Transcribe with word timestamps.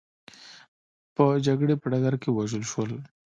په 1.15 1.25
جګړې 1.45 1.75
په 1.81 1.85
ډګر 1.91 2.15
کې 2.21 2.29
ووژل 2.31 2.63
شول. 2.71 2.91